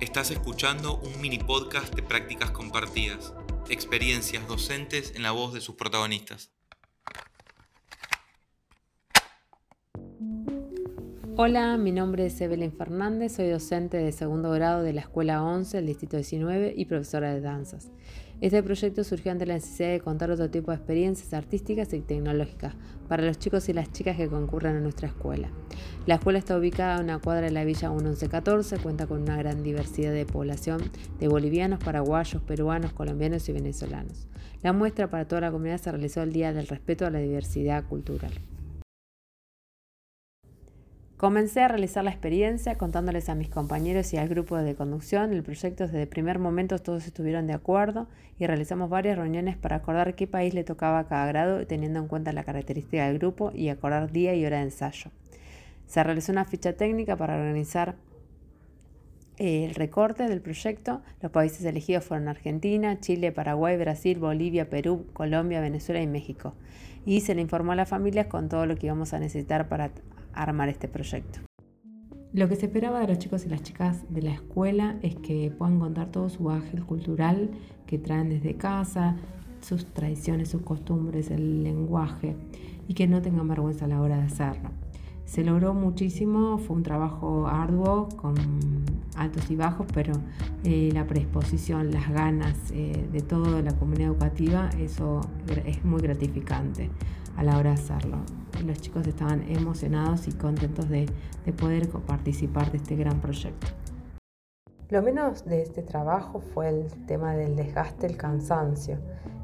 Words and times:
Estás 0.00 0.30
escuchando 0.30 0.98
un 0.98 1.20
mini 1.20 1.38
podcast 1.38 1.94
de 1.94 2.02
prácticas 2.02 2.50
compartidas, 2.50 3.34
experiencias 3.68 4.46
docentes 4.46 5.12
en 5.14 5.22
la 5.22 5.32
voz 5.32 5.52
de 5.52 5.60
sus 5.60 5.74
protagonistas. 5.74 6.55
Hola, 11.38 11.76
mi 11.76 11.92
nombre 11.92 12.24
es 12.24 12.40
Evelyn 12.40 12.72
Fernández, 12.72 13.32
soy 13.32 13.50
docente 13.50 13.98
de 13.98 14.10
segundo 14.10 14.50
grado 14.52 14.82
de 14.82 14.94
la 14.94 15.02
Escuela 15.02 15.44
11 15.44 15.76
del 15.76 15.86
Distrito 15.86 16.16
19 16.16 16.72
y 16.74 16.86
profesora 16.86 17.34
de 17.34 17.42
danzas. 17.42 17.90
Este 18.40 18.62
proyecto 18.62 19.04
surgió 19.04 19.32
ante 19.32 19.44
la 19.44 19.52
necesidad 19.52 19.90
de 19.90 20.00
contar 20.00 20.30
otro 20.30 20.48
tipo 20.48 20.70
de 20.70 20.78
experiencias 20.78 21.34
artísticas 21.34 21.92
y 21.92 22.00
tecnológicas 22.00 22.74
para 23.06 23.22
los 23.22 23.38
chicos 23.38 23.68
y 23.68 23.74
las 23.74 23.92
chicas 23.92 24.16
que 24.16 24.28
concurren 24.28 24.76
a 24.76 24.80
nuestra 24.80 25.08
escuela. 25.08 25.50
La 26.06 26.14
escuela 26.14 26.38
está 26.38 26.56
ubicada 26.56 26.96
en 26.96 27.04
una 27.04 27.18
cuadra 27.18 27.44
de 27.44 27.52
la 27.52 27.64
Villa 27.64 27.90
1114, 27.90 28.78
cuenta 28.78 29.06
con 29.06 29.20
una 29.20 29.36
gran 29.36 29.62
diversidad 29.62 30.14
de 30.14 30.24
población 30.24 30.90
de 31.20 31.28
bolivianos, 31.28 31.84
paraguayos, 31.84 32.40
peruanos, 32.44 32.94
colombianos 32.94 33.46
y 33.50 33.52
venezolanos. 33.52 34.26
La 34.62 34.72
muestra 34.72 35.10
para 35.10 35.28
toda 35.28 35.42
la 35.42 35.52
comunidad 35.52 35.82
se 35.82 35.92
realizó 35.92 36.22
el 36.22 36.32
Día 36.32 36.54
del 36.54 36.66
Respeto 36.66 37.04
a 37.04 37.10
la 37.10 37.18
Diversidad 37.18 37.84
Cultural. 37.84 38.32
Comencé 41.16 41.62
a 41.62 41.68
realizar 41.68 42.04
la 42.04 42.10
experiencia 42.10 42.76
contándoles 42.76 43.30
a 43.30 43.34
mis 43.34 43.48
compañeros 43.48 44.12
y 44.12 44.18
al 44.18 44.28
grupo 44.28 44.58
de 44.58 44.74
conducción 44.74 45.32
el 45.32 45.42
proyecto 45.42 45.84
desde 45.84 46.02
el 46.02 46.08
primer 46.08 46.38
momento 46.38 46.78
todos 46.78 47.06
estuvieron 47.06 47.46
de 47.46 47.54
acuerdo 47.54 48.06
y 48.38 48.46
realizamos 48.46 48.90
varias 48.90 49.16
reuniones 49.16 49.56
para 49.56 49.76
acordar 49.76 50.14
qué 50.14 50.26
país 50.26 50.52
le 50.52 50.62
tocaba 50.62 50.98
a 50.98 51.06
cada 51.06 51.24
grado 51.24 51.66
teniendo 51.66 52.00
en 52.00 52.08
cuenta 52.08 52.34
la 52.34 52.44
característica 52.44 53.06
del 53.06 53.18
grupo 53.18 53.50
y 53.54 53.70
acordar 53.70 54.12
día 54.12 54.34
y 54.34 54.44
hora 54.44 54.58
de 54.58 54.64
ensayo. 54.64 55.10
Se 55.86 56.04
realizó 56.04 56.32
una 56.32 56.44
ficha 56.44 56.74
técnica 56.74 57.16
para 57.16 57.36
organizar 57.36 57.94
el 59.38 59.74
recorte 59.74 60.28
del 60.28 60.40
proyecto. 60.40 61.02
Los 61.20 61.32
países 61.32 61.64
elegidos 61.64 62.04
fueron 62.04 62.28
Argentina, 62.28 63.00
Chile, 63.00 63.32
Paraguay, 63.32 63.76
Brasil, 63.76 64.18
Bolivia, 64.18 64.70
Perú, 64.70 65.06
Colombia, 65.12 65.60
Venezuela 65.60 66.00
y 66.00 66.06
México. 66.06 66.54
Y 67.04 67.20
se 67.20 67.34
le 67.34 67.42
informó 67.42 67.72
a 67.72 67.76
las 67.76 67.88
familias 67.88 68.26
con 68.26 68.48
todo 68.48 68.66
lo 68.66 68.76
que 68.76 68.86
íbamos 68.86 69.12
a 69.12 69.18
necesitar 69.18 69.68
para 69.68 69.90
armar 70.32 70.68
este 70.68 70.88
proyecto. 70.88 71.40
Lo 72.32 72.48
que 72.48 72.56
se 72.56 72.66
esperaba 72.66 73.00
de 73.00 73.08
los 73.08 73.18
chicos 73.18 73.46
y 73.46 73.48
las 73.48 73.62
chicas 73.62 74.04
de 74.10 74.22
la 74.22 74.32
escuela 74.32 74.98
es 75.02 75.14
que 75.16 75.50
puedan 75.56 75.78
contar 75.78 76.10
todo 76.10 76.28
su 76.28 76.50
ágil 76.50 76.84
cultural 76.84 77.50
que 77.86 77.98
traen 77.98 78.28
desde 78.28 78.56
casa, 78.56 79.16
sus 79.60 79.86
tradiciones, 79.86 80.50
sus 80.50 80.62
costumbres, 80.62 81.30
el 81.30 81.62
lenguaje 81.62 82.36
y 82.88 82.94
que 82.94 83.06
no 83.06 83.22
tengan 83.22 83.48
vergüenza 83.48 83.86
a 83.86 83.88
la 83.88 84.00
hora 84.00 84.18
de 84.18 84.24
hacerlo. 84.24 84.70
Se 85.24 85.44
logró 85.44 85.74
muchísimo, 85.74 86.58
fue 86.58 86.76
un 86.76 86.82
trabajo 86.82 87.48
arduo 87.48 88.08
con 88.16 88.34
altos 89.16 89.50
y 89.50 89.56
bajos, 89.56 89.86
pero 89.92 90.12
eh, 90.64 90.90
la 90.92 91.06
predisposición, 91.06 91.90
las 91.90 92.08
ganas 92.10 92.56
eh, 92.72 93.08
de 93.12 93.20
toda 93.20 93.62
la 93.62 93.72
comunidad 93.74 94.08
educativa, 94.08 94.70
eso 94.78 95.20
es 95.64 95.84
muy 95.84 96.00
gratificante 96.00 96.90
a 97.36 97.42
la 97.42 97.58
hora 97.58 97.70
de 97.70 97.74
hacerlo. 97.74 98.18
Los 98.64 98.80
chicos 98.80 99.06
estaban 99.06 99.42
emocionados 99.50 100.28
y 100.28 100.32
contentos 100.32 100.88
de, 100.88 101.06
poder 101.58 101.88
participar 101.88 102.70
de 102.72 102.78
este 102.78 102.96
gran 102.96 103.20
proyecto. 103.20 103.68
Lo 104.88 105.02
menos 105.02 105.44
de 105.44 105.62
este 105.62 105.82
trabajo 105.82 106.40
fue 106.40 106.68
el 106.68 106.86
tema 107.06 107.34
del 107.34 107.56
desgaste, 107.56 108.06
el 108.06 108.16
cansancio, 108.16 108.98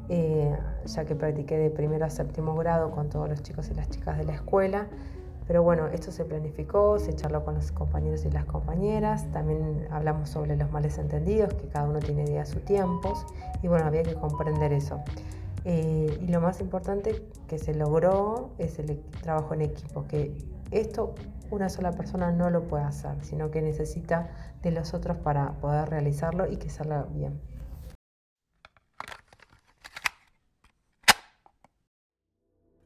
eh, 0.09 0.55
ya 0.85 1.05
que 1.05 1.15
practiqué 1.15 1.57
de 1.57 1.69
primero 1.69 2.05
a 2.05 2.09
séptimo 2.09 2.55
grado 2.55 2.91
con 2.91 3.09
todos 3.09 3.29
los 3.29 3.41
chicos 3.41 3.69
y 3.69 3.73
las 3.73 3.89
chicas 3.89 4.17
de 4.17 4.25
la 4.25 4.33
escuela 4.33 4.87
pero 5.47 5.63
bueno, 5.63 5.87
esto 5.87 6.11
se 6.11 6.25
planificó, 6.25 6.99
se 6.99 7.13
charló 7.15 7.43
con 7.43 7.55
los 7.55 7.71
compañeros 7.71 8.25
y 8.25 8.31
las 8.31 8.45
compañeras, 8.45 9.29
también 9.31 9.87
hablamos 9.91 10.29
sobre 10.29 10.55
los 10.55 10.71
males 10.71 10.97
entendidos, 10.97 11.53
que 11.53 11.67
cada 11.67 11.87
uno 11.87 11.99
tiene 11.99 12.25
días 12.25 12.49
sus 12.49 12.63
tiempos, 12.63 13.25
y 13.61 13.67
bueno, 13.67 13.85
había 13.85 14.03
que 14.03 14.15
comprender 14.15 14.71
eso. 14.73 15.01
Eh, 15.65 16.19
y 16.21 16.27
lo 16.27 16.41
más 16.41 16.59
importante 16.59 17.25
que 17.47 17.57
se 17.57 17.73
logró 17.73 18.51
es 18.57 18.79
el 18.79 19.01
trabajo 19.21 19.53
en 19.53 19.61
equipo, 19.61 20.05
que 20.07 20.37
esto 20.71 21.15
una 21.51 21.69
sola 21.69 21.91
persona 21.91 22.31
no 22.31 22.49
lo 22.49 22.63
puede 22.67 22.83
hacer, 22.83 23.15
sino 23.21 23.51
que 23.51 23.61
necesita 23.61 24.29
de 24.61 24.71
los 24.71 24.93
otros 24.93 25.17
para 25.17 25.51
poder 25.53 25.89
realizarlo 25.89 26.51
y 26.51 26.57
que 26.57 26.69
salga 26.69 27.05
bien. 27.13 27.39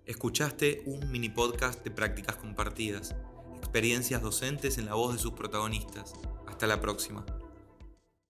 Escuchaste 0.08 0.84
un 0.86 1.12
mini 1.12 1.28
podcast 1.28 1.84
de 1.84 1.92
prácticas 1.92 2.38
compartidas, 2.38 3.14
experiencias 3.58 4.22
docentes 4.22 4.78
en 4.78 4.86
la 4.86 4.94
voz 4.94 5.12
de 5.12 5.20
sus 5.20 5.34
protagonistas. 5.34 6.14
Hasta 6.48 6.66
la 6.66 6.80
próxima. 6.80 7.26